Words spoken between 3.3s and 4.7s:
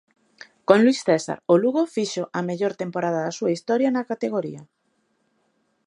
súa historia na categoría.